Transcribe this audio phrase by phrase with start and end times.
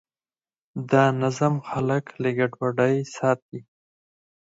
[0.91, 3.59] دا نظم خلک له ګډوډۍ ساتي.